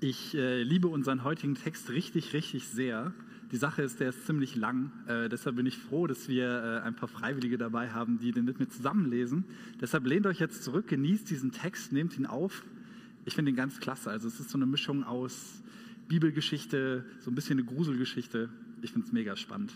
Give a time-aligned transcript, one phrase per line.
[0.00, 3.12] Ich äh, liebe unseren heutigen Text richtig, richtig sehr.
[3.50, 4.92] Die Sache ist, der ist ziemlich lang.
[5.08, 6.46] Äh, deshalb bin ich froh, dass wir
[6.84, 9.44] äh, ein paar Freiwillige dabei haben, die den mit mir zusammenlesen.
[9.80, 12.62] Deshalb lehnt euch jetzt zurück, genießt diesen Text, nehmt ihn auf.
[13.24, 14.10] Ich finde ihn ganz klasse.
[14.10, 15.62] Also es ist so eine Mischung aus
[16.06, 18.50] Bibelgeschichte, so ein bisschen eine Gruselgeschichte.
[18.82, 19.72] Ich finde es mega spannend.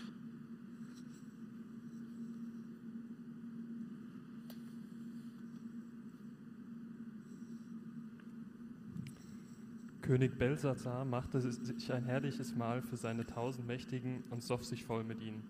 [10.13, 15.03] König Belsazar machte sich ein herrliches Mahl für seine tausend Mächtigen und soff sich voll
[15.03, 15.41] mit ihnen.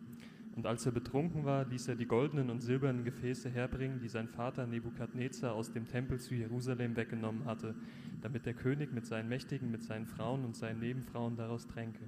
[0.55, 4.29] Und als er betrunken war, ließ er die goldenen und silbernen Gefäße herbringen, die sein
[4.29, 7.75] Vater Nebukadnezar aus dem Tempel zu Jerusalem weggenommen hatte,
[8.21, 12.05] damit der König mit seinen Mächtigen, mit seinen Frauen und seinen Nebenfrauen daraus tränke.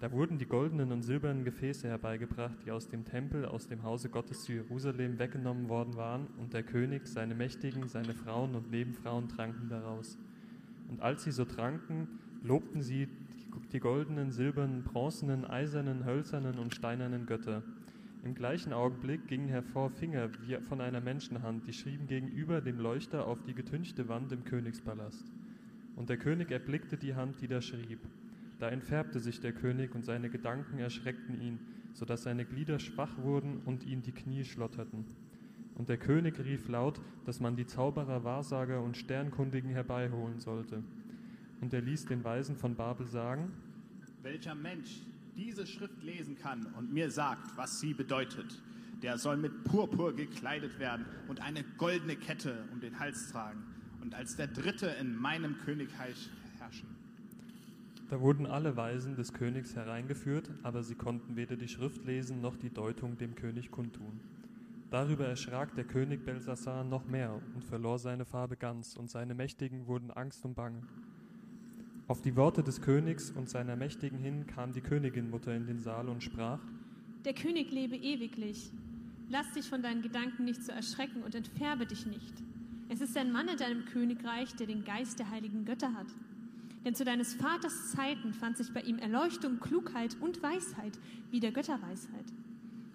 [0.00, 4.08] Da wurden die goldenen und silbernen Gefäße herbeigebracht, die aus dem Tempel, aus dem Hause
[4.08, 9.28] Gottes zu Jerusalem weggenommen worden waren, und der König, seine Mächtigen, seine Frauen und Nebenfrauen
[9.28, 10.16] tranken daraus.
[10.88, 12.08] Und als sie so tranken,
[12.42, 13.08] lobten sie
[13.72, 17.62] die goldenen, silbernen, bronzenen, eisernen, hölzernen und steinernen Götter.
[18.24, 23.26] Im gleichen Augenblick gingen hervor Finger wie von einer Menschenhand, die schrieben gegenüber dem Leuchter
[23.26, 25.24] auf die getünchte Wand im Königspalast.
[25.96, 28.00] Und der König erblickte die Hand, die da schrieb.
[28.58, 31.58] Da entfärbte sich der König und seine Gedanken erschreckten ihn,
[31.92, 35.04] so dass seine Glieder schwach wurden und ihm die Knie schlotterten.
[35.78, 40.82] Und der König rief laut, dass man die Zauberer, Wahrsager und Sternkundigen herbeiholen sollte.
[41.60, 43.52] Und er ließ den Weisen von Babel sagen,
[44.22, 45.02] Welcher Mensch
[45.36, 48.60] diese Schrift lesen kann und mir sagt, was sie bedeutet,
[49.02, 53.62] der soll mit Purpur gekleidet werden und eine goldene Kette um den Hals tragen
[54.02, 56.88] und als der Dritte in meinem Königreich herrschen.
[58.10, 62.56] Da wurden alle Weisen des Königs hereingeführt, aber sie konnten weder die Schrift lesen noch
[62.56, 64.20] die Deutung dem König kundtun.
[64.90, 69.86] Darüber erschrak der König Belsassar noch mehr und verlor seine Farbe ganz, und seine Mächtigen
[69.86, 70.80] wurden Angst und Bange.
[72.06, 76.08] Auf die Worte des Königs und seiner Mächtigen hin kam die Königinmutter in den Saal
[76.08, 76.60] und sprach,
[77.26, 78.72] Der König lebe ewiglich.
[79.28, 82.32] Lass dich von deinen Gedanken nicht so erschrecken und entfärbe dich nicht.
[82.88, 86.06] Es ist ein Mann in deinem Königreich, der den Geist der heiligen Götter hat.
[86.86, 90.98] Denn zu deines Vaters Zeiten fand sich bei ihm Erleuchtung, Klugheit und Weisheit,
[91.30, 92.24] wie der Götterweisheit.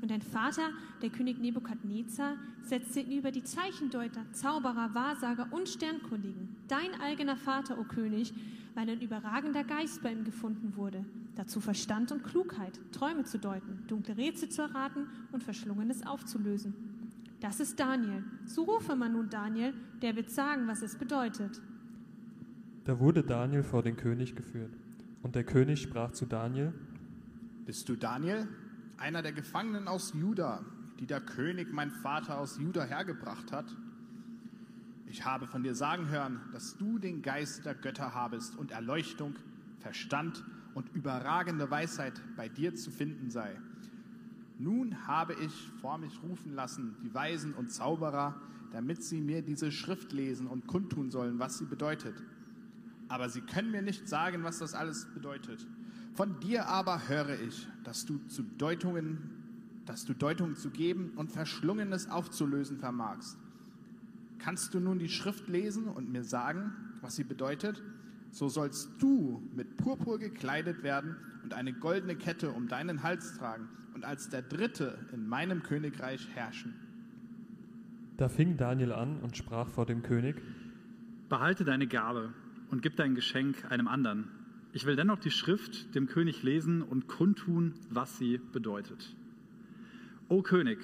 [0.03, 0.71] Und dein Vater,
[1.01, 6.57] der König Nebukadnezar, setzte ihn über die Zeichendeuter, Zauberer, Wahrsager und Sternkundigen.
[6.67, 8.33] Dein eigener Vater, o König,
[8.75, 11.05] weil ein überragender Geist bei ihm gefunden wurde.
[11.35, 16.73] Dazu Verstand und Klugheit, Träume zu deuten, dunkle Rätsel zu erraten und Verschlungenes aufzulösen.
[17.39, 18.25] Das ist Daniel.
[18.45, 21.61] So rufe man nun Daniel, der wird sagen, was es bedeutet.
[22.83, 24.73] Da wurde Daniel vor den König geführt.
[25.21, 26.73] Und der König sprach zu Daniel,
[27.65, 28.49] Bist du Daniel,
[28.97, 30.63] einer der Gefangenen aus Juda,
[30.99, 33.75] die der König, mein Vater, aus Juda hergebracht hat?
[35.07, 39.35] Ich habe von dir sagen hören, dass du den Geist der Götter habest und Erleuchtung,
[39.79, 40.43] Verstand
[40.73, 43.59] und überragende Weisheit bei dir zu finden sei.
[44.57, 49.71] Nun habe ich vor mich rufen lassen die Weisen und Zauberer, damit sie mir diese
[49.71, 52.15] Schrift lesen und kundtun sollen, was sie bedeutet.
[53.07, 55.67] Aber sie können mir nicht sagen, was das alles bedeutet.
[56.13, 59.17] Von dir aber höre ich, dass du zu Deutungen,
[59.85, 63.37] dass du Deutungen zu geben und Verschlungenes aufzulösen vermagst.
[64.37, 66.71] Kannst du nun die Schrift lesen und mir sagen,
[67.01, 67.81] was sie bedeutet?
[68.31, 73.69] So sollst du mit Purpur gekleidet werden und eine goldene Kette um deinen Hals tragen
[73.95, 76.73] und als der Dritte in meinem Königreich herrschen.
[78.17, 80.41] Da fing Daniel an und sprach vor dem König,
[81.29, 82.33] Behalte deine Gabe
[82.69, 84.42] und gib dein Geschenk einem anderen.
[84.73, 89.15] Ich will dennoch die Schrift dem König lesen und kundtun, was sie bedeutet.
[90.29, 90.79] O König,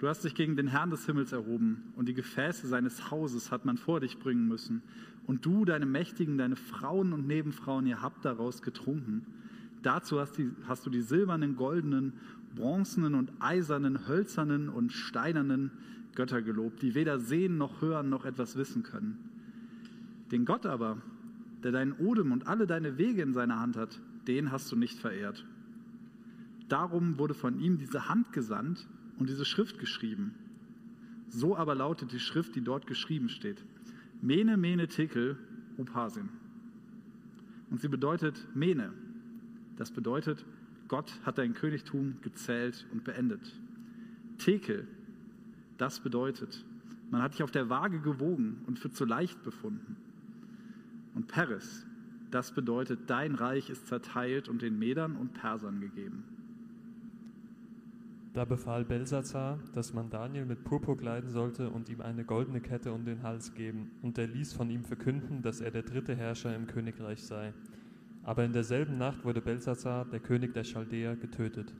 [0.00, 3.66] Du hast dich gegen den Herrn des Himmels erhoben, und die Gefäße seines Hauses hat
[3.66, 4.80] man vor dich bringen müssen.
[5.26, 9.26] Und du, deine Mächtigen, deine Frauen und Nebenfrauen, ihr habt daraus getrunken.
[9.82, 12.14] Dazu hast, die, hast du die silbernen, goldenen,
[12.56, 15.70] bronzenen und eisernen, hölzernen und steinernen
[16.14, 19.18] Götter gelobt, die weder sehen noch hören noch etwas wissen können.
[20.32, 20.96] Den Gott aber,
[21.62, 24.98] der deinen Odem und alle deine Wege in seiner Hand hat, den hast du nicht
[24.98, 25.44] verehrt.
[26.68, 28.86] Darum wurde von ihm diese Hand gesandt,
[29.20, 30.34] und diese Schrift geschrieben.
[31.28, 33.62] So aber lautet die Schrift, die dort geschrieben steht.
[34.20, 35.38] Mene, Mene, Tekel,
[35.76, 36.30] Upasim.
[37.70, 38.92] Und sie bedeutet Mene.
[39.76, 40.44] Das bedeutet,
[40.88, 43.54] Gott hat dein Königtum gezählt und beendet.
[44.38, 44.88] Tekel,
[45.78, 46.64] das bedeutet,
[47.10, 49.96] man hat dich auf der Waage gewogen und für zu leicht befunden.
[51.14, 51.86] Und Peres,
[52.30, 56.24] das bedeutet, dein Reich ist zerteilt und den Medern und Persern gegeben.
[58.32, 62.92] Da befahl Belsazar, dass man Daniel mit Purpur kleiden sollte und ihm eine goldene Kette
[62.92, 66.54] um den Hals geben, und er ließ von ihm verkünden, dass er der dritte Herrscher
[66.54, 67.52] im Königreich sei.
[68.22, 71.74] Aber in derselben Nacht wurde Belsazar, der König der Chaldäer, getötet.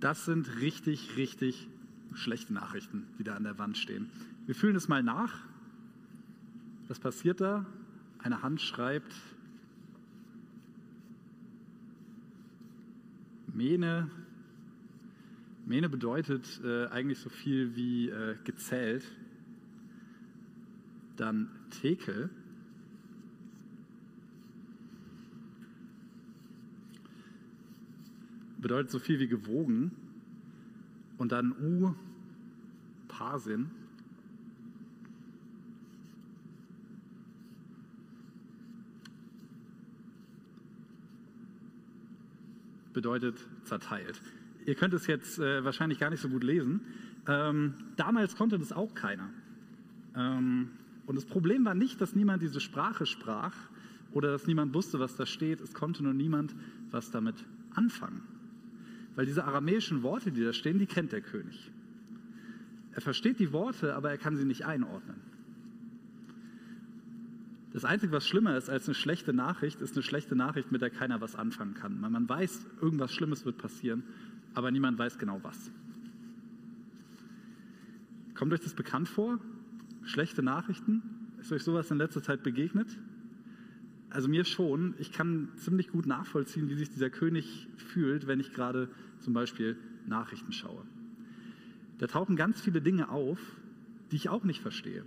[0.00, 1.68] Das sind richtig, richtig
[2.14, 4.10] schlechte Nachrichten, die da an der Wand stehen.
[4.46, 5.44] Wir fühlen es mal nach.
[6.86, 7.64] Was passiert da?
[8.18, 9.14] Eine Hand schreibt
[13.54, 14.10] Mene.
[15.64, 19.04] Mene bedeutet äh, eigentlich so viel wie äh, gezählt.
[21.16, 22.28] Dann Tekel.
[28.58, 29.92] Bedeutet so viel wie gewogen.
[31.16, 31.94] Und dann U,
[33.08, 33.70] Parsin.
[42.94, 44.20] Bedeutet zerteilt.
[44.64, 46.80] Ihr könnt es jetzt äh, wahrscheinlich gar nicht so gut lesen.
[47.28, 49.28] Ähm, damals konnte das auch keiner.
[50.16, 50.70] Ähm,
[51.06, 53.54] und das Problem war nicht, dass niemand diese Sprache sprach
[54.12, 55.60] oder dass niemand wusste, was da steht.
[55.60, 56.54] Es konnte nur niemand
[56.90, 57.44] was damit
[57.74, 58.22] anfangen.
[59.16, 61.70] Weil diese aramäischen Worte, die da stehen, die kennt der König.
[62.92, 65.33] Er versteht die Worte, aber er kann sie nicht einordnen.
[67.74, 70.90] Das Einzige, was schlimmer ist als eine schlechte Nachricht, ist eine schlechte Nachricht, mit der
[70.90, 72.00] keiner was anfangen kann.
[72.00, 74.04] Man weiß, irgendwas Schlimmes wird passieren,
[74.54, 75.72] aber niemand weiß genau was.
[78.36, 79.40] Kommt euch das bekannt vor?
[80.04, 81.02] Schlechte Nachrichten?
[81.40, 82.96] Ist euch sowas in letzter Zeit begegnet?
[84.08, 84.94] Also mir schon.
[85.00, 88.88] Ich kann ziemlich gut nachvollziehen, wie sich dieser König fühlt, wenn ich gerade
[89.18, 89.76] zum Beispiel
[90.06, 90.84] Nachrichten schaue.
[91.98, 93.40] Da tauchen ganz viele Dinge auf,
[94.12, 95.02] die ich auch nicht verstehe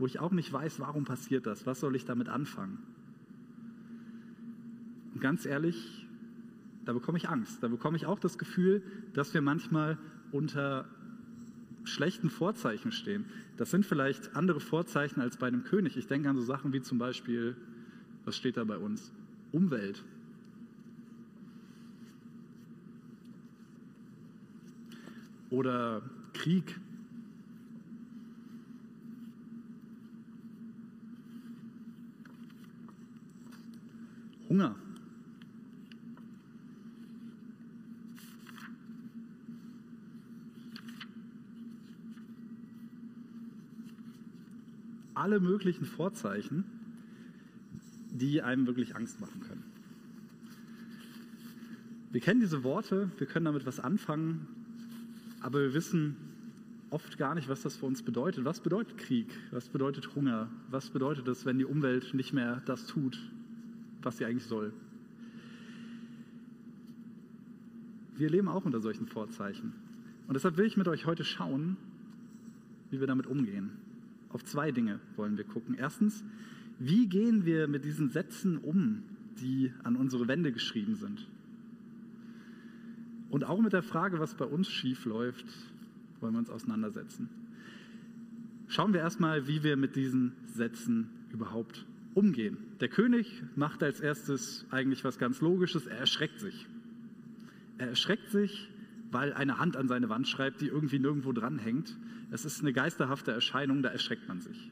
[0.00, 2.78] wo ich auch nicht weiß, warum passiert das, was soll ich damit anfangen.
[5.12, 6.06] Und ganz ehrlich,
[6.86, 8.82] da bekomme ich Angst, da bekomme ich auch das Gefühl,
[9.12, 9.98] dass wir manchmal
[10.32, 10.88] unter
[11.84, 13.26] schlechten Vorzeichen stehen.
[13.58, 15.98] Das sind vielleicht andere Vorzeichen als bei einem König.
[15.98, 17.54] Ich denke an so Sachen wie zum Beispiel,
[18.24, 19.12] was steht da bei uns?
[19.52, 20.02] Umwelt.
[25.50, 26.00] Oder
[26.32, 26.80] Krieg,
[34.50, 34.74] Hunger.
[45.14, 46.64] Alle möglichen Vorzeichen,
[48.10, 49.62] die einem wirklich Angst machen können.
[52.10, 54.48] Wir kennen diese Worte, wir können damit was anfangen,
[55.40, 56.16] aber wir wissen
[56.90, 58.44] oft gar nicht, was das für uns bedeutet.
[58.44, 59.28] Was bedeutet Krieg?
[59.52, 60.48] Was bedeutet Hunger?
[60.70, 63.29] Was bedeutet es, wenn die Umwelt nicht mehr das tut,
[64.02, 64.72] was sie eigentlich soll.
[68.16, 69.72] Wir leben auch unter solchen Vorzeichen.
[70.26, 71.76] Und deshalb will ich mit euch heute schauen,
[72.90, 73.70] wie wir damit umgehen.
[74.28, 75.74] Auf zwei Dinge wollen wir gucken.
[75.74, 76.22] Erstens,
[76.78, 79.02] wie gehen wir mit diesen Sätzen um,
[79.40, 81.26] die an unsere Wände geschrieben sind?
[83.30, 85.46] Und auch mit der Frage, was bei uns schief läuft,
[86.20, 87.28] wollen wir uns auseinandersetzen.
[88.68, 92.58] Schauen wir erstmal, wie wir mit diesen Sätzen überhaupt umgehen.
[92.80, 96.66] Der König macht als erstes eigentlich was ganz Logisches, er erschreckt sich.
[97.78, 98.68] Er erschreckt sich,
[99.10, 101.96] weil eine Hand an seine Wand schreibt, die irgendwie nirgendwo dranhängt.
[102.30, 104.70] Es ist eine geisterhafte Erscheinung, da erschreckt man sich.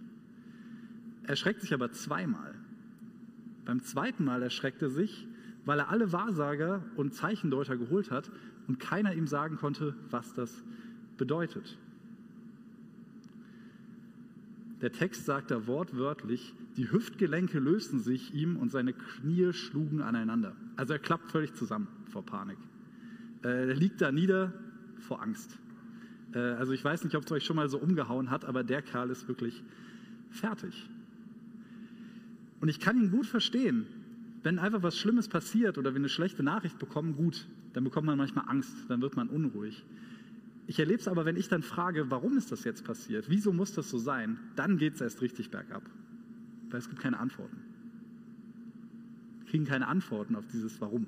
[1.25, 2.55] Er erschreckt sich aber zweimal.
[3.65, 5.27] Beim zweiten Mal erschreckt er sich,
[5.65, 8.31] weil er alle Wahrsager und Zeichendeuter geholt hat
[8.67, 10.62] und keiner ihm sagen konnte, was das
[11.17, 11.77] bedeutet.
[14.81, 20.55] Der Text sagt da wortwörtlich, die Hüftgelenke lösten sich ihm und seine Knie schlugen aneinander.
[20.77, 22.58] Also er klappt völlig zusammen vor Panik.
[23.43, 24.53] Äh, er liegt da nieder
[25.01, 25.58] vor Angst.
[26.32, 28.82] Äh, also ich weiß nicht, ob es euch schon mal so umgehauen hat, aber der
[28.82, 29.65] Kerl ist wirklich
[30.31, 30.89] fertig.
[32.61, 33.87] Und ich kann ihn gut verstehen.
[34.44, 38.17] Wenn einfach was Schlimmes passiert oder wir eine schlechte Nachricht bekommen, gut, dann bekommt man
[38.17, 39.85] manchmal Angst, dann wird man unruhig.
[40.69, 43.31] Ich erlebe es aber, wenn ich dann frage, warum ist das jetzt passiert?
[43.31, 44.39] Wieso muss das so sein?
[44.55, 45.82] Dann geht es erst richtig bergab.
[46.69, 47.56] Weil es gibt keine Antworten.
[49.39, 51.06] Wir kriegen keine Antworten auf dieses Warum.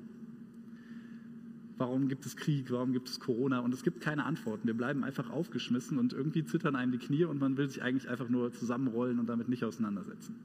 [1.76, 2.70] Warum gibt es Krieg?
[2.70, 3.58] Warum gibt es Corona?
[3.58, 4.66] Und es gibt keine Antworten.
[4.66, 8.08] Wir bleiben einfach aufgeschmissen und irgendwie zittern einem die Knie und man will sich eigentlich
[8.08, 10.36] einfach nur zusammenrollen und damit nicht auseinandersetzen.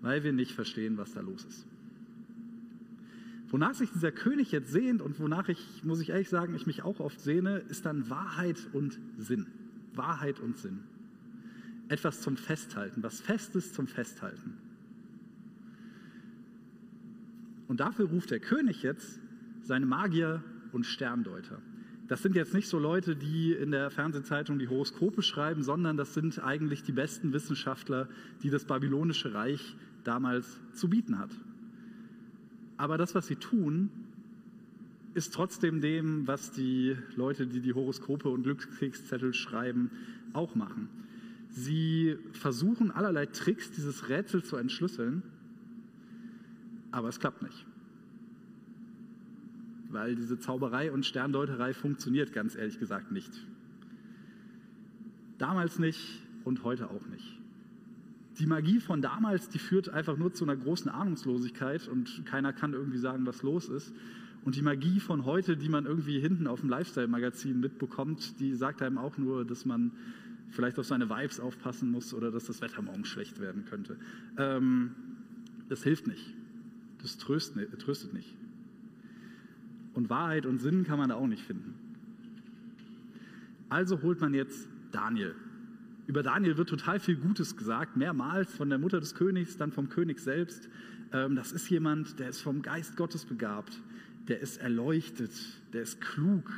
[0.00, 1.66] Weil wir nicht verstehen, was da los ist.
[3.52, 6.82] Wonach sich dieser König jetzt sehnt und wonach ich, muss ich ehrlich sagen, ich mich
[6.82, 9.46] auch oft sehne, ist dann Wahrheit und Sinn.
[9.94, 10.80] Wahrheit und Sinn.
[11.88, 14.54] Etwas zum Festhalten, was Festes zum Festhalten.
[17.68, 19.20] Und dafür ruft der König jetzt
[19.60, 20.42] seine Magier
[20.72, 21.60] und Sterndeuter.
[22.08, 26.14] Das sind jetzt nicht so Leute, die in der Fernsehzeitung die Horoskope schreiben, sondern das
[26.14, 28.08] sind eigentlich die besten Wissenschaftler,
[28.42, 31.30] die das babylonische Reich damals zu bieten hat.
[32.82, 33.90] Aber das, was sie tun,
[35.14, 39.92] ist trotzdem dem, was die Leute, die die Horoskope und Glückskriegszettel schreiben,
[40.32, 40.88] auch machen.
[41.48, 45.22] Sie versuchen allerlei Tricks, dieses Rätsel zu entschlüsseln,
[46.90, 47.64] aber es klappt nicht.
[49.90, 53.30] Weil diese Zauberei und Sterndeuterei funktioniert ganz ehrlich gesagt nicht.
[55.38, 57.41] Damals nicht und heute auch nicht.
[58.38, 62.72] Die Magie von damals, die führt einfach nur zu einer großen Ahnungslosigkeit und keiner kann
[62.72, 63.92] irgendwie sagen, was los ist.
[64.44, 68.82] Und die Magie von heute, die man irgendwie hinten auf dem Lifestyle-Magazin mitbekommt, die sagt
[68.82, 69.92] einem auch nur, dass man
[70.50, 73.96] vielleicht auf seine Vibes aufpassen muss oder dass das Wetter morgen schlecht werden könnte.
[74.36, 74.92] Ähm,
[75.68, 76.34] das hilft nicht.
[77.00, 78.34] Das tröstet, tröstet nicht.
[79.94, 81.74] Und Wahrheit und Sinn kann man da auch nicht finden.
[83.68, 85.34] Also holt man jetzt Daniel.
[86.06, 89.88] Über Daniel wird total viel Gutes gesagt, mehrmals von der Mutter des Königs, dann vom
[89.88, 90.68] König selbst.
[91.12, 93.80] Ähm, das ist jemand, der ist vom Geist Gottes begabt,
[94.28, 95.32] der ist erleuchtet,
[95.72, 96.50] der ist klug,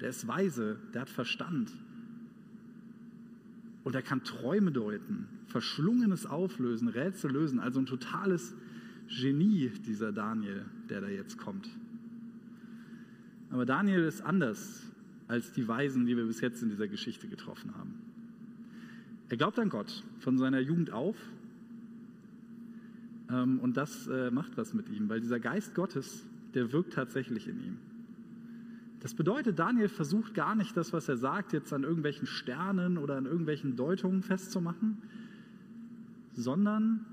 [0.00, 1.70] der ist weise, der hat Verstand.
[3.84, 7.60] Und er kann Träume deuten, Verschlungenes auflösen, Rätsel lösen.
[7.60, 8.54] Also ein totales
[9.08, 11.68] Genie, dieser Daniel, der da jetzt kommt.
[13.50, 14.82] Aber Daniel ist anders
[15.28, 17.94] als die Weisen, die wir bis jetzt in dieser Geschichte getroffen haben.
[19.28, 21.16] Er glaubt an Gott von seiner Jugend auf.
[23.30, 27.48] Ähm, und das äh, macht was mit ihm, weil dieser Geist Gottes, der wirkt tatsächlich
[27.48, 27.78] in ihm.
[29.00, 33.16] Das bedeutet, Daniel versucht gar nicht das, was er sagt, jetzt an irgendwelchen Sternen oder
[33.16, 34.98] an irgendwelchen Deutungen festzumachen,
[36.34, 37.04] sondern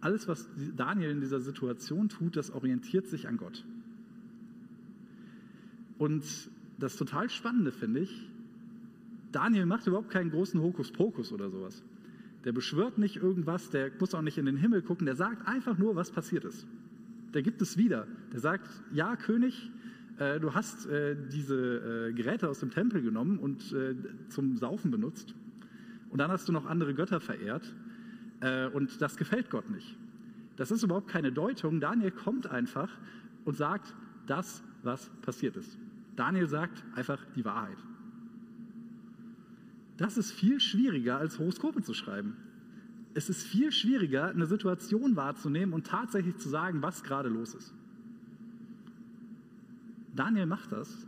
[0.00, 3.64] alles, was Daniel in dieser Situation tut, das orientiert sich an Gott.
[5.98, 6.24] Und
[6.78, 8.28] das total Spannende finde ich,
[9.32, 11.82] Daniel macht überhaupt keinen großen Hokuspokus oder sowas.
[12.44, 15.78] Der beschwört nicht irgendwas, der muss auch nicht in den Himmel gucken, der sagt einfach
[15.78, 16.66] nur, was passiert ist.
[17.34, 18.06] Der gibt es wieder.
[18.32, 19.70] Der sagt, ja, König,
[20.18, 23.94] äh, du hast äh, diese äh, Geräte aus dem Tempel genommen und äh,
[24.28, 25.34] zum Saufen benutzt.
[26.10, 27.74] Und dann hast du noch andere Götter verehrt.
[28.40, 29.96] Äh, und das gefällt Gott nicht.
[30.56, 31.80] Das ist überhaupt keine Deutung.
[31.80, 32.90] Daniel kommt einfach
[33.44, 33.94] und sagt
[34.26, 35.78] das, was passiert ist.
[36.16, 37.78] Daniel sagt einfach die Wahrheit.
[39.96, 42.36] Das ist viel schwieriger, als Horoskope zu schreiben.
[43.14, 47.74] Es ist viel schwieriger, eine Situation wahrzunehmen und tatsächlich zu sagen, was gerade los ist.
[50.14, 51.06] Daniel macht das,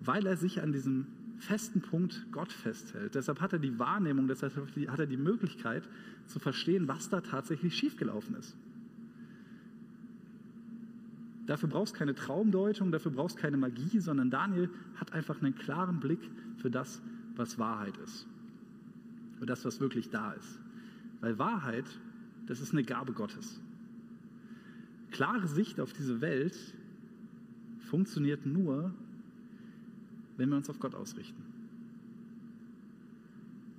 [0.00, 1.06] weil er sich an diesem
[1.38, 3.14] festen Punkt Gott festhält.
[3.14, 5.88] Deshalb hat er die Wahrnehmung, deshalb hat er die Möglichkeit
[6.26, 8.56] zu verstehen, was da tatsächlich schiefgelaufen ist.
[11.46, 16.20] Dafür brauchst keine Traumdeutung, dafür brauchst keine Magie, sondern Daniel hat einfach einen klaren Blick
[16.58, 17.02] für das,
[17.36, 18.26] was Wahrheit ist.
[19.38, 20.58] Für das, was wirklich da ist.
[21.20, 21.86] Weil Wahrheit,
[22.46, 23.60] das ist eine Gabe Gottes.
[25.10, 26.56] Klare Sicht auf diese Welt
[27.80, 28.94] funktioniert nur,
[30.36, 31.42] wenn wir uns auf Gott ausrichten.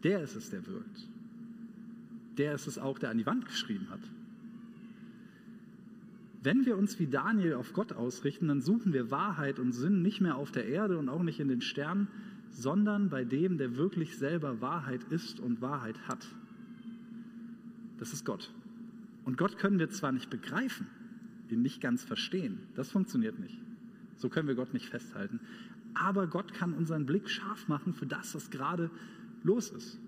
[0.03, 1.07] Der ist es, der wirkt.
[2.37, 4.01] Der ist es auch, der an die Wand geschrieben hat.
[6.43, 10.19] Wenn wir uns wie Daniel auf Gott ausrichten, dann suchen wir Wahrheit und Sinn nicht
[10.19, 12.07] mehr auf der Erde und auch nicht in den Sternen,
[12.53, 16.25] sondern bei dem, der wirklich selber Wahrheit ist und Wahrheit hat.
[17.97, 18.51] Das ist Gott.
[19.25, 20.87] Und Gott können wir zwar nicht begreifen,
[21.49, 23.57] ihn nicht ganz verstehen, das funktioniert nicht.
[24.15, 25.39] So können wir Gott nicht festhalten.
[25.95, 28.89] Aber Gott kann unseren Blick scharf machen für das, was gerade
[29.43, 29.99] los ist,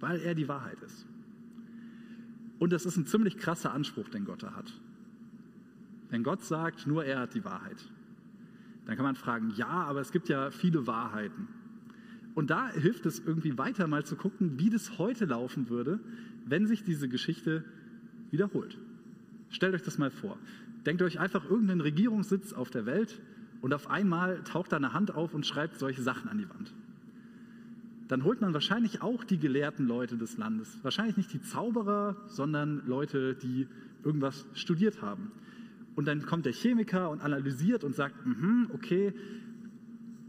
[0.00, 1.06] weil er die Wahrheit ist.
[2.58, 4.72] Und das ist ein ziemlich krasser Anspruch, den Gott da hat.
[6.10, 7.88] Wenn Gott sagt, nur er hat die Wahrheit,
[8.90, 11.46] dann kann man fragen, ja, aber es gibt ja viele Wahrheiten.
[12.34, 16.00] Und da hilft es irgendwie weiter mal zu gucken, wie das heute laufen würde,
[16.44, 17.64] wenn sich diese Geschichte
[18.32, 18.76] wiederholt.
[19.50, 20.38] Stellt euch das mal vor.
[20.86, 23.20] Denkt euch einfach irgendeinen Regierungssitz auf der Welt
[23.60, 26.74] und auf einmal taucht da eine Hand auf und schreibt solche Sachen an die Wand.
[28.08, 30.80] Dann holt man wahrscheinlich auch die gelehrten Leute des Landes.
[30.82, 33.68] Wahrscheinlich nicht die Zauberer, sondern Leute, die
[34.02, 35.30] irgendwas studiert haben.
[35.96, 39.12] Und dann kommt der Chemiker und analysiert und sagt, mm okay,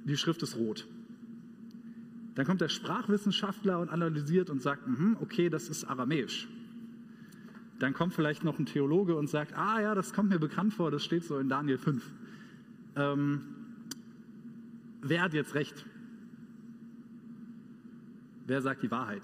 [0.06, 0.88] die Schrift ist rot.
[2.36, 6.48] Dann kommt der Sprachwissenschaftler und analysiert und sagt, mm okay, das ist aramäisch.
[7.80, 10.92] Dann kommt vielleicht noch ein Theologe und sagt, ah ja, das kommt mir bekannt vor,
[10.92, 12.04] das steht so in Daniel 5.
[12.96, 13.42] Ähm,
[15.02, 15.86] wer hat jetzt recht?
[18.46, 19.24] Wer sagt die Wahrheit?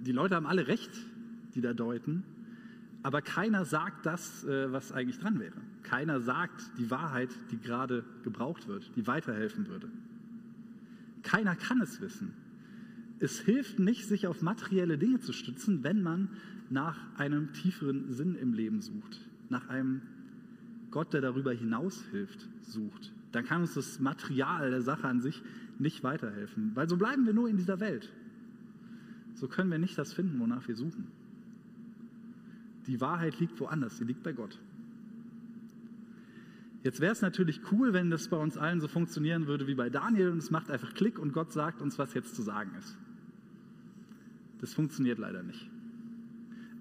[0.00, 0.90] Die Leute haben alle recht,
[1.54, 2.24] die da deuten,
[3.04, 5.60] aber keiner sagt das, äh, was eigentlich dran wäre.
[5.82, 9.90] Keiner sagt die Wahrheit, die gerade gebraucht wird, die weiterhelfen würde.
[11.22, 12.32] Keiner kann es wissen.
[13.20, 16.30] Es hilft nicht, sich auf materielle Dinge zu stützen, wenn man
[16.70, 19.20] nach einem tieferen Sinn im Leben sucht,
[19.50, 20.00] nach einem
[20.90, 23.12] Gott, der darüber hinaus hilft, sucht.
[23.32, 25.42] Dann kann uns das Material der Sache an sich
[25.78, 28.10] nicht weiterhelfen, weil so bleiben wir nur in dieser Welt.
[29.34, 31.08] So können wir nicht das finden, wonach wir suchen.
[32.86, 34.58] Die Wahrheit liegt woanders, sie liegt bei Gott.
[36.82, 39.88] Jetzt wäre es natürlich cool, wenn das bei uns allen so funktionieren würde wie bei
[39.88, 42.96] Daniel und es macht einfach Klick und Gott sagt uns, was jetzt zu sagen ist.
[44.60, 45.70] Das funktioniert leider nicht.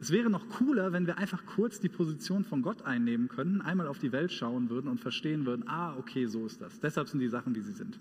[0.02, 3.88] Es wäre noch cooler, wenn wir einfach kurz die Position von Gott einnehmen könnten, einmal
[3.88, 6.82] auf die Welt schauen würden und verstehen würden, ah, okay, so ist das.
[6.82, 7.98] Deshalb sind die Sachen, wie sie sind.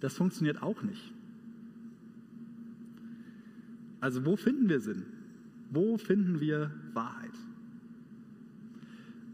[0.00, 1.14] Das funktioniert auch nicht.
[4.00, 5.06] Also wo finden wir Sinn?
[5.76, 7.34] Wo finden wir Wahrheit?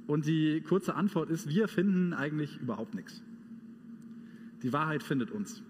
[0.08, 3.22] Und die kurze Antwort ist, wir finden eigentlich überhaupt nichts.
[4.64, 5.62] Die Wahrheit findet uns.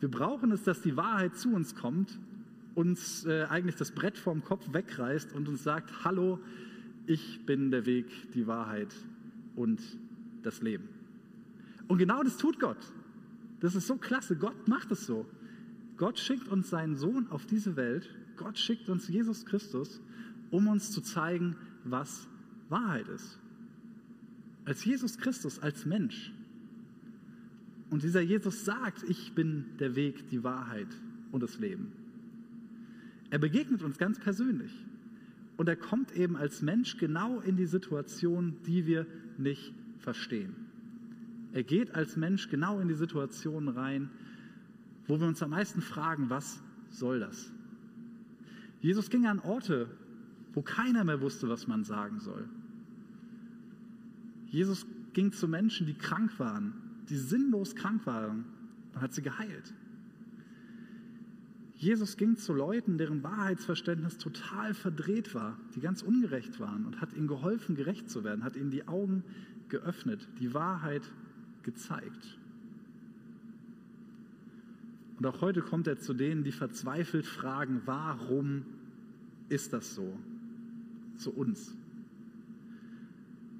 [0.00, 2.18] Wir brauchen es, dass die Wahrheit zu uns kommt,
[2.74, 6.40] uns äh, eigentlich das Brett vom Kopf wegreißt und uns sagt, hallo,
[7.06, 8.92] ich bin der Weg, die Wahrheit
[9.54, 9.80] und
[10.42, 10.88] das Leben.
[11.86, 12.92] Und genau das tut Gott.
[13.60, 14.34] Das ist so klasse.
[14.34, 15.26] Gott macht es so.
[15.96, 18.08] Gott schickt uns seinen Sohn auf diese Welt.
[18.40, 20.00] Gott schickt uns Jesus Christus,
[20.50, 22.26] um uns zu zeigen, was
[22.70, 23.38] Wahrheit ist.
[24.64, 26.32] Als Jesus Christus, als Mensch.
[27.90, 30.88] Und dieser Jesus sagt, ich bin der Weg, die Wahrheit
[31.32, 31.92] und das Leben.
[33.28, 34.72] Er begegnet uns ganz persönlich.
[35.58, 39.06] Und er kommt eben als Mensch genau in die Situation, die wir
[39.36, 40.56] nicht verstehen.
[41.52, 44.08] Er geht als Mensch genau in die Situation rein,
[45.06, 47.52] wo wir uns am meisten fragen, was soll das?
[48.80, 49.88] Jesus ging an Orte,
[50.52, 52.48] wo keiner mehr wusste, was man sagen soll.
[54.46, 56.74] Jesus ging zu Menschen, die krank waren,
[57.08, 58.44] die sinnlos krank waren
[58.94, 59.74] und hat sie geheilt.
[61.76, 67.14] Jesus ging zu Leuten, deren Wahrheitsverständnis total verdreht war, die ganz ungerecht waren und hat
[67.14, 69.24] ihnen geholfen, gerecht zu werden, hat ihnen die Augen
[69.70, 71.10] geöffnet, die Wahrheit
[71.62, 72.38] gezeigt.
[75.18, 78.64] Und auch heute kommt er zu denen, die verzweifelt fragen, warum
[79.50, 80.18] ist das so?
[81.18, 81.76] Zu uns.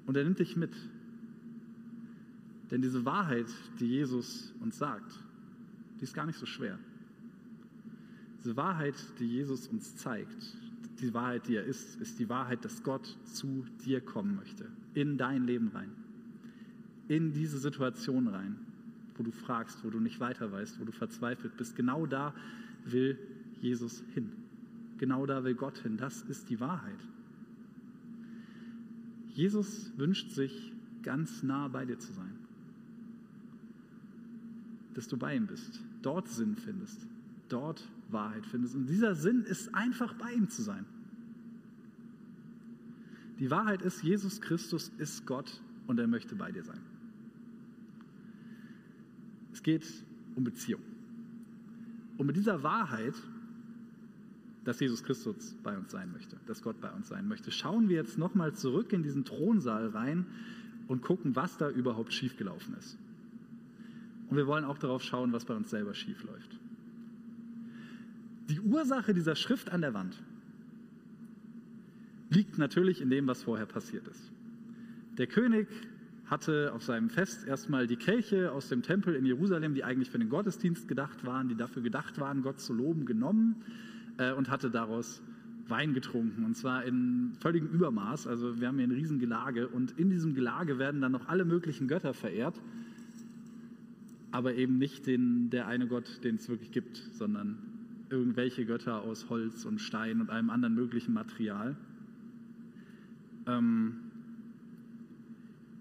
[0.07, 0.73] Und er nimmt dich mit.
[2.71, 3.47] Denn diese Wahrheit,
[3.79, 5.11] die Jesus uns sagt,
[5.99, 6.79] die ist gar nicht so schwer.
[8.39, 10.57] Diese Wahrheit, die Jesus uns zeigt,
[10.99, 15.17] die Wahrheit, die er ist, ist die Wahrheit, dass Gott zu dir kommen möchte, in
[15.17, 15.91] dein Leben rein,
[17.07, 18.57] in diese Situation rein,
[19.17, 21.75] wo du fragst, wo du nicht weiter weißt, wo du verzweifelt bist.
[21.75, 22.33] Genau da
[22.85, 23.17] will
[23.59, 24.40] Jesus hin.
[25.01, 25.97] Genau da will Gott hin.
[25.97, 26.99] Das ist die Wahrheit.
[29.33, 32.37] Jesus wünscht sich, ganz nah bei dir zu sein.
[34.93, 37.07] Dass du bei ihm bist, dort Sinn findest,
[37.49, 38.75] dort Wahrheit findest.
[38.75, 40.85] Und dieser Sinn ist einfach bei ihm zu sein.
[43.39, 46.79] Die Wahrheit ist, Jesus Christus ist Gott und er möchte bei dir sein.
[49.51, 50.83] Es geht um Beziehung.
[52.19, 53.15] Und mit dieser Wahrheit
[54.63, 57.51] dass Jesus Christus bei uns sein möchte, dass Gott bei uns sein möchte.
[57.51, 60.25] Schauen wir jetzt nochmal zurück in diesen Thronsaal rein
[60.87, 62.97] und gucken, was da überhaupt schiefgelaufen ist.
[64.29, 66.57] Und wir wollen auch darauf schauen, was bei uns selber schiefläuft.
[68.49, 70.21] Die Ursache dieser Schrift an der Wand
[72.29, 74.31] liegt natürlich in dem, was vorher passiert ist.
[75.17, 75.67] Der König
[76.25, 80.19] hatte auf seinem Fest erstmal die Kelche aus dem Tempel in Jerusalem, die eigentlich für
[80.19, 83.63] den Gottesdienst gedacht waren, die dafür gedacht waren, Gott zu loben, genommen
[84.21, 85.21] äh, und hatte daraus
[85.67, 88.27] Wein getrunken und zwar in völligem Übermaß.
[88.27, 91.87] Also wir haben hier ein Riesengelage und in diesem Gelage werden dann noch alle möglichen
[91.87, 92.61] Götter verehrt,
[94.31, 97.57] aber eben nicht den, der eine Gott, den es wirklich gibt, sondern
[98.09, 101.77] irgendwelche Götter aus Holz und Stein und allem anderen möglichen Material.
[103.47, 103.95] Ähm,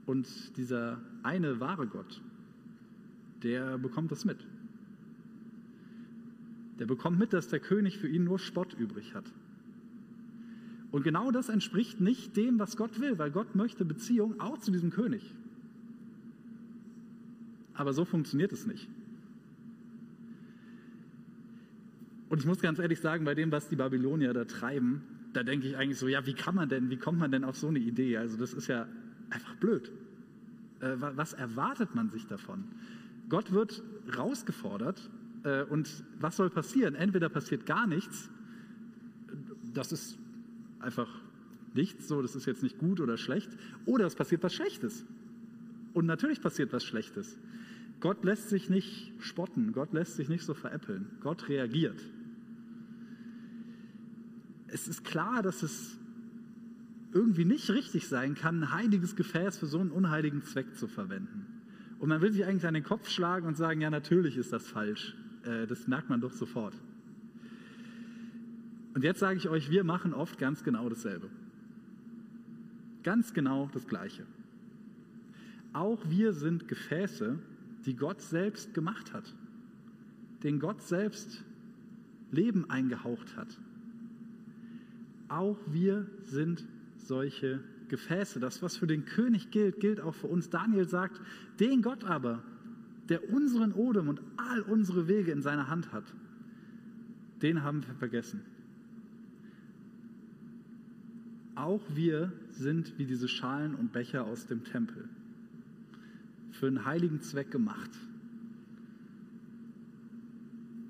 [0.07, 2.23] und dieser eine wahre Gott,
[3.43, 4.47] der bekommt das mit
[6.81, 9.31] der bekommt mit, dass der König für ihn nur Spott übrig hat.
[10.91, 14.71] Und genau das entspricht nicht dem, was Gott will, weil Gott möchte Beziehung auch zu
[14.73, 15.35] diesem König.
[17.75, 18.89] Aber so funktioniert es nicht.
[22.31, 25.03] Und ich muss ganz ehrlich sagen, bei dem, was die Babylonier da treiben,
[25.35, 27.59] da denke ich eigentlich so, ja, wie kann man denn, wie kommt man denn auf
[27.59, 28.17] so eine Idee?
[28.17, 28.89] Also das ist ja
[29.29, 29.93] einfach blöd.
[30.81, 32.65] Äh, was erwartet man sich davon?
[33.29, 33.83] Gott wird
[34.17, 35.11] rausgefordert
[35.45, 36.95] äh, und was soll passieren?
[36.95, 38.31] Entweder passiert gar nichts,
[39.73, 40.19] das ist
[40.81, 41.09] einfach
[41.75, 43.51] nichts, so das ist jetzt nicht gut oder schlecht,
[43.87, 45.05] oder es passiert was Schlechtes.
[45.93, 47.39] Und natürlich passiert was Schlechtes.
[48.01, 52.01] Gott lässt sich nicht spotten, Gott lässt sich nicht so veräppeln, Gott reagiert.
[54.69, 55.99] Es ist klar, dass es
[57.13, 61.47] irgendwie nicht richtig sein kann, ein heiliges Gefäß für so einen unheiligen Zweck zu verwenden.
[61.99, 64.67] Und man will sich eigentlich an den Kopf schlagen und sagen, ja, natürlich ist das
[64.67, 65.15] falsch.
[65.45, 66.75] Äh, das merkt man doch sofort.
[68.95, 71.29] Und jetzt sage ich euch, wir machen oft ganz genau dasselbe.
[73.03, 74.27] Ganz genau das Gleiche.
[75.73, 77.39] Auch wir sind Gefäße,
[77.87, 79.35] die Gott selbst gemacht hat,
[80.43, 81.45] den Gott selbst
[82.33, 83.49] Leben eingehaucht hat.
[85.29, 88.41] Auch wir sind solche Gefäße.
[88.41, 90.51] Das, was für den König gilt, gilt auch für uns.
[90.51, 91.21] Daniel sagt,
[91.61, 92.43] den Gott aber,
[93.11, 96.05] der unseren Odem und all unsere Wege in seiner Hand hat,
[97.43, 98.41] den haben wir vergessen.
[101.57, 105.09] Auch wir sind wie diese Schalen und Becher aus dem Tempel
[106.53, 107.91] für einen heiligen Zweck gemacht.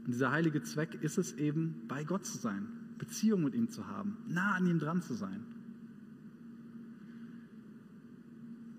[0.04, 3.86] Und dieser heilige Zweck ist es eben, bei Gott zu sein, Beziehung mit ihm zu
[3.86, 5.44] haben, nah an ihm dran zu sein.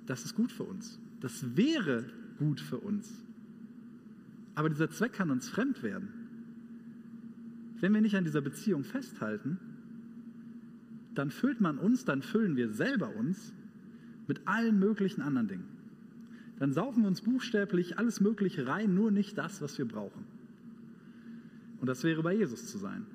[0.06, 0.99] Das ist gut für uns.
[1.21, 2.06] Das wäre
[2.38, 3.23] gut für uns.
[4.62, 6.10] Aber dieser Zweck kann uns fremd werden.
[7.80, 9.58] Wenn wir nicht an dieser Beziehung festhalten,
[11.15, 13.54] dann füllt man uns, dann füllen wir selber uns
[14.28, 15.82] mit allen möglichen anderen Dingen
[16.62, 20.26] dann saufen wir uns buchstäblich alles Mögliche rein, nur nicht das, was wir brauchen.
[21.80, 23.08] Und das wäre bei Jesus zu sein.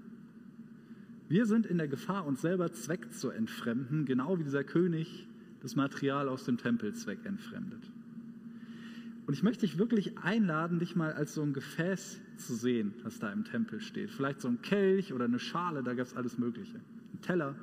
[1.29, 5.29] Wir sind in der Gefahr, uns selber Zweck zu entfremden, genau wie dieser König
[5.63, 7.89] das Material aus dem Tempel Zweck entfremdet.
[9.27, 13.19] Und ich möchte dich wirklich einladen, dich mal als so ein Gefäß zu sehen, das
[13.19, 14.11] da im Tempel steht.
[14.11, 16.77] Vielleicht so ein Kelch oder eine Schale, da gab es alles Mögliche.
[17.13, 17.57] Ein Teller.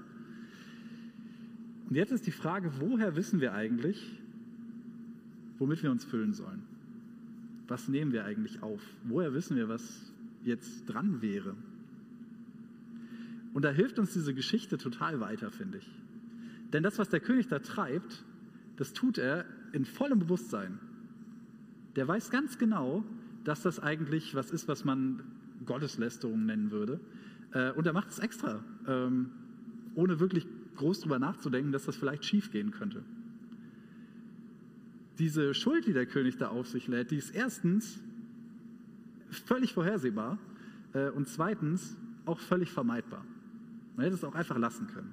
[1.89, 4.19] Und jetzt ist die Frage, woher wissen wir eigentlich,
[5.58, 6.63] womit wir uns füllen sollen.
[7.69, 8.82] Was nehmen wir eigentlich auf?
[9.06, 10.12] Woher wissen wir, was
[10.43, 11.56] jetzt dran wäre?
[13.54, 15.89] Und da hilft uns diese Geschichte total weiter, finde ich.
[16.73, 18.26] Denn das, was der König da treibt,
[18.76, 20.80] das tut er in vollem Bewusstsein.
[21.95, 23.03] Der weiß ganz genau,
[23.43, 25.23] dass das eigentlich was ist, was man
[25.65, 26.99] Gotteslästerung nennen würde.
[27.51, 29.29] Äh, und er macht es extra, ähm,
[29.95, 33.03] ohne wirklich groß drüber nachzudenken, dass das vielleicht schief gehen könnte
[35.19, 37.99] diese Schuld, die der König da auf sich lädt, die ist erstens
[39.29, 40.38] völlig vorhersehbar
[40.93, 43.25] äh, und zweitens auch völlig vermeidbar.
[43.95, 45.12] Man hätte es auch einfach lassen können.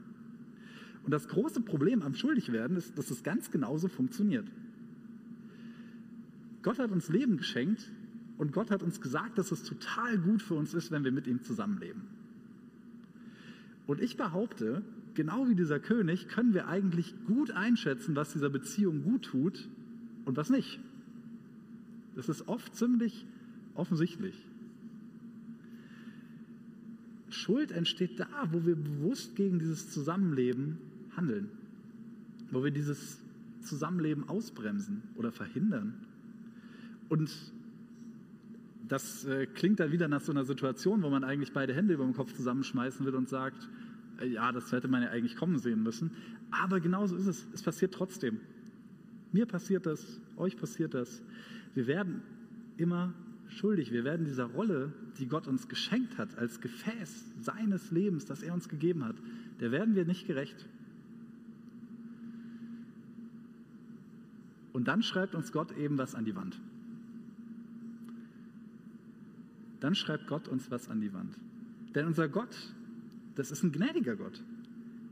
[1.04, 4.46] Und das große Problem am Schuldigwerden ist, dass es ganz genauso funktioniert.
[6.62, 7.90] Gott hat uns Leben geschenkt
[8.38, 11.26] und Gott hat uns gesagt, dass es total gut für uns ist, wenn wir mit
[11.26, 12.02] ihm zusammenleben.
[13.86, 14.82] Und ich behaupte,
[15.14, 19.68] genau wie dieser König können wir eigentlich gut einschätzen, was dieser Beziehung gut tut
[20.24, 20.80] und was nicht.
[22.14, 23.26] Das ist oft ziemlich
[23.74, 24.34] offensichtlich.
[27.30, 30.78] Schuld entsteht da, wo wir bewusst gegen dieses Zusammenleben
[31.16, 31.48] handeln,
[32.50, 33.18] wo wir dieses
[33.62, 35.94] Zusammenleben ausbremsen oder verhindern.
[37.10, 37.30] Und
[38.88, 42.04] das äh, klingt dann wieder nach so einer Situation, wo man eigentlich beide Hände über
[42.04, 43.68] dem Kopf zusammenschmeißen will und sagt,
[44.20, 46.12] äh, ja, das hätte man ja eigentlich kommen sehen müssen.
[46.50, 47.46] Aber genauso ist es.
[47.52, 48.40] Es passiert trotzdem.
[49.32, 51.22] Mir passiert das, euch passiert das.
[51.74, 52.22] Wir werden
[52.76, 53.12] immer
[53.48, 53.90] schuldig.
[53.90, 58.54] Wir werden dieser Rolle, die Gott uns geschenkt hat, als Gefäß seines Lebens, das er
[58.54, 59.16] uns gegeben hat,
[59.58, 60.68] der werden wir nicht gerecht.
[64.72, 66.60] Und dann schreibt uns Gott eben was an die Wand.
[69.80, 71.34] Dann schreibt Gott uns was an die Wand.
[71.94, 72.56] Denn unser Gott,
[73.34, 74.42] das ist ein gnädiger Gott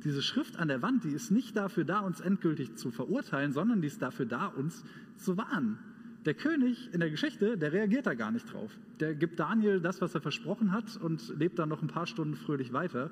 [0.05, 3.81] diese Schrift an der Wand, die ist nicht dafür da, uns endgültig zu verurteilen, sondern
[3.81, 4.85] die ist dafür da, uns
[5.17, 5.79] zu warnen.
[6.25, 8.77] Der König in der Geschichte, der reagiert da gar nicht drauf.
[9.01, 12.35] Der gibt Daniel das, was er versprochen hat und lebt dann noch ein paar Stunden
[12.35, 13.11] fröhlich weiter,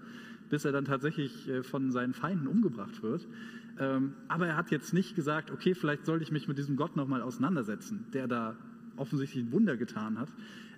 [0.51, 3.27] bis er dann tatsächlich äh, von seinen Feinden umgebracht wird.
[3.79, 6.97] Ähm, aber er hat jetzt nicht gesagt, okay, vielleicht sollte ich mich mit diesem Gott
[6.97, 8.57] nochmal auseinandersetzen, der da
[8.97, 10.29] offensichtlich ein Wunder getan hat.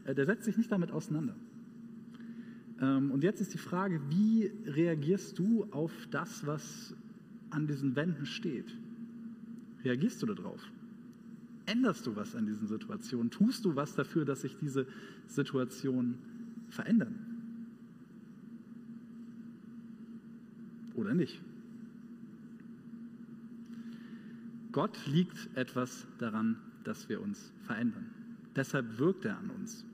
[0.09, 1.37] Äh, der setzt sich nicht damit auseinander.
[2.81, 6.94] Ähm, und jetzt ist die Frage, wie reagierst du auf das, was
[7.51, 8.75] an diesen Wänden steht?
[9.85, 10.62] Reagierst du darauf?
[11.66, 13.31] Änderst du was an diesen Situationen?
[13.31, 14.87] Tust du was dafür, dass sich diese
[15.27, 16.18] Situationen
[16.71, 17.18] verändern?
[20.94, 21.40] Oder nicht?
[24.73, 28.07] Gott liegt etwas daran, dass wir uns verändern.
[28.57, 29.85] Deshalb wirkt er an uns.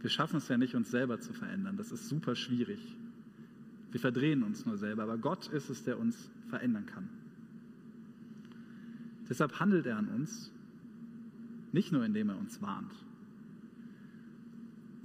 [0.00, 1.76] Wir schaffen es ja nicht, uns selber zu verändern.
[1.76, 2.80] Das ist super schwierig.
[3.90, 7.08] Wir verdrehen uns nur selber, aber Gott ist es, der uns verändern kann.
[9.28, 10.52] Deshalb handelt er an uns,
[11.72, 12.92] nicht nur indem er uns warnt.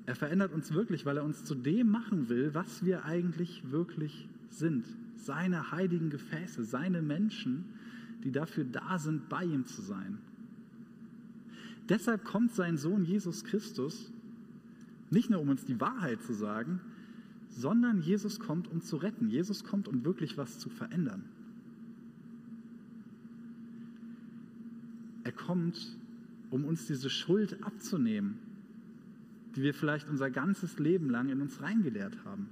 [0.06, 4.28] Er verändert uns wirklich, weil er uns zu dem machen will, was wir eigentlich wirklich
[4.50, 4.86] sind.
[5.16, 7.66] Seine heiligen Gefäße, seine Menschen,
[8.24, 10.18] die dafür da sind, bei ihm zu sein.
[11.90, 14.13] Deshalb kommt sein Sohn Jesus Christus
[15.14, 16.82] nicht nur um uns die Wahrheit zu sagen,
[17.50, 19.30] sondern Jesus kommt, um zu retten.
[19.30, 21.24] Jesus kommt, um wirklich was zu verändern.
[25.24, 25.98] Er kommt,
[26.50, 28.40] um uns diese Schuld abzunehmen,
[29.56, 32.50] die wir vielleicht unser ganzes Leben lang in uns reingelehrt haben.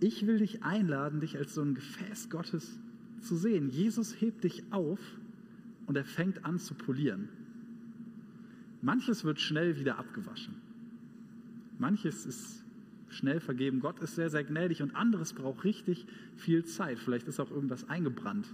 [0.00, 2.78] Ich will dich einladen, dich als so ein Gefäß Gottes
[3.20, 3.68] zu sehen.
[3.68, 5.00] Jesus hebt dich auf
[5.86, 7.28] und er fängt an zu polieren.
[8.80, 10.61] Manches wird schnell wieder abgewaschen.
[11.82, 12.64] Manches ist
[13.10, 13.80] schnell vergeben.
[13.80, 17.00] Gott ist sehr, sehr gnädig und anderes braucht richtig viel Zeit.
[17.00, 18.46] Vielleicht ist auch irgendwas eingebrannt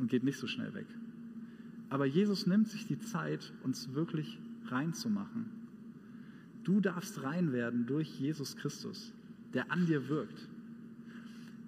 [0.00, 0.88] und geht nicht so schnell weg.
[1.90, 5.46] Aber Jesus nimmt sich die Zeit, uns wirklich reinzumachen.
[6.64, 9.12] Du darfst rein werden durch Jesus Christus,
[9.52, 10.48] der an dir wirkt.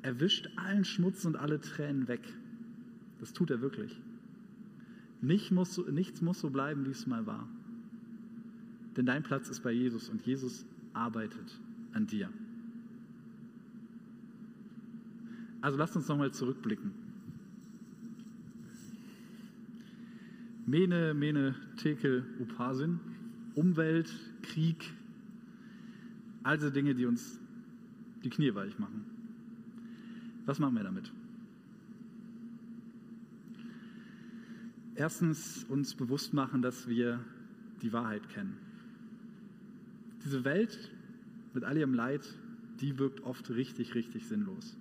[0.03, 2.23] Er wischt allen Schmutz und alle Tränen weg.
[3.21, 3.97] Das tut er wirklich.
[5.21, 5.75] Nichts muss
[6.41, 7.49] so bleiben, wie es mal war.
[8.97, 11.61] Denn dein Platz ist bei Jesus und Jesus arbeitet
[11.93, 12.31] an dir.
[15.61, 16.93] Also lasst uns nochmal zurückblicken.
[20.67, 23.01] Mene, Mene, Tekel, Upasin,
[23.55, 24.93] Umwelt, Krieg,
[26.43, 27.39] also Dinge, die uns
[28.25, 29.05] die Knie weich machen.
[30.45, 31.13] Was machen wir damit?
[34.95, 37.21] Erstens uns bewusst machen, dass wir
[37.83, 38.66] die Wahrheit kennen.
[40.27, 40.91] Diese Welt
[41.55, 42.29] mit all ihrem Leid,
[42.81, 44.77] die wirkt oft richtig, richtig sinnlos.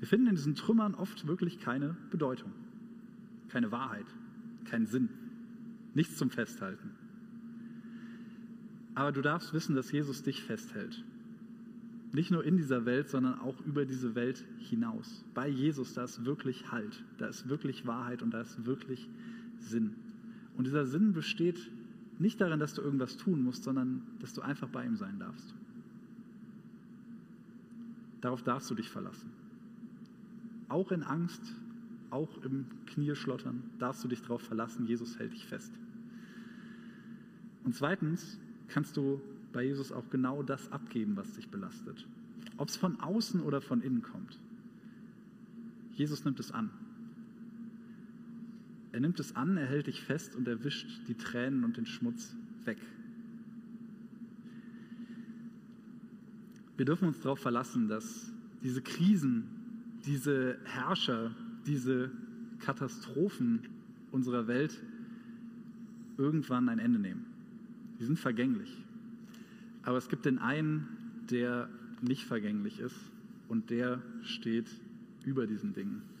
[0.00, 2.52] Wir finden in diesen Trümmern oft wirklich keine Bedeutung,
[3.48, 4.06] keine Wahrheit,
[4.64, 5.08] keinen Sinn,
[5.94, 6.90] nichts zum Festhalten.
[8.96, 11.04] Aber du darfst wissen, dass Jesus dich festhält
[12.14, 15.24] nicht nur in dieser Welt, sondern auch über diese Welt hinaus.
[15.34, 19.08] Bei Jesus, da ist wirklich Halt, da ist wirklich Wahrheit und da ist wirklich
[19.58, 19.94] Sinn.
[20.56, 21.58] Und dieser Sinn besteht
[22.18, 25.54] nicht darin, dass du irgendwas tun musst, sondern dass du einfach bei ihm sein darfst.
[28.20, 29.30] Darauf darfst du dich verlassen.
[30.68, 31.54] Auch in Angst,
[32.10, 35.72] auch im Knieschlottern darfst du dich darauf verlassen, Jesus hält dich fest.
[37.64, 39.20] Und zweitens kannst du
[39.52, 42.06] bei Jesus auch genau das abgeben, was dich belastet.
[42.56, 44.38] Ob es von außen oder von innen kommt.
[45.92, 46.70] Jesus nimmt es an.
[48.94, 51.84] Er nimmt es an, er hält dich fest und er wischt die Tränen und den
[51.84, 52.32] Schmutz
[52.64, 52.78] weg.
[56.76, 58.30] Wir dürfen uns darauf verlassen, dass
[58.62, 59.48] diese Krisen,
[60.06, 61.34] diese Herrscher,
[61.66, 62.12] diese
[62.60, 63.66] Katastrophen
[64.12, 64.80] unserer Welt
[66.16, 67.26] irgendwann ein Ende nehmen.
[67.98, 68.80] Die sind vergänglich.
[69.82, 70.86] Aber es gibt den einen,
[71.32, 71.68] der
[72.00, 73.10] nicht vergänglich ist
[73.48, 74.68] und der steht
[75.24, 76.13] über diesen Dingen.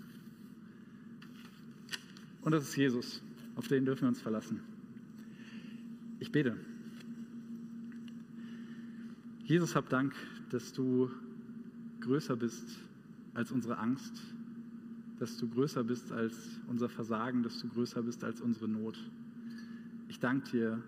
[2.44, 3.22] Und das ist Jesus.
[3.56, 4.60] Auf den dürfen wir uns verlassen.
[6.20, 6.56] Ich bete.
[9.44, 10.14] Jesus, hab Dank,
[10.50, 11.10] dass du
[12.00, 12.78] größer bist
[13.32, 14.22] als unsere Angst,
[15.18, 18.98] dass du größer bist als unser Versagen, dass du größer bist als unsere Not.
[20.08, 20.82] Ich danke dir,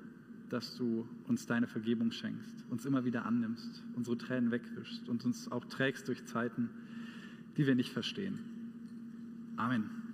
[0.50, 5.50] dass du uns deine Vergebung schenkst, uns immer wieder annimmst, unsere Tränen wegwischst und uns
[5.50, 6.70] auch trägst durch Zeiten,
[7.56, 8.38] die wir nicht verstehen.
[9.56, 10.05] Amen.